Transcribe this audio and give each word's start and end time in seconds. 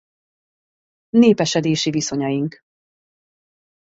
Népesedési 1.09 1.89
viszonyaink. 1.89 2.63